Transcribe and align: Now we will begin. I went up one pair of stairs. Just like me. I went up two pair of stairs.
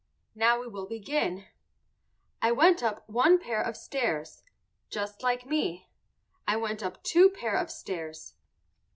Now 0.33 0.59
we 0.59 0.65
will 0.67 0.87
begin. 0.87 1.45
I 2.41 2.51
went 2.53 2.81
up 2.81 3.07
one 3.07 3.37
pair 3.37 3.61
of 3.61 3.77
stairs. 3.77 4.41
Just 4.89 5.21
like 5.21 5.45
me. 5.45 5.91
I 6.47 6.57
went 6.57 6.81
up 6.81 7.03
two 7.03 7.29
pair 7.29 7.55
of 7.55 7.69
stairs. 7.69 8.33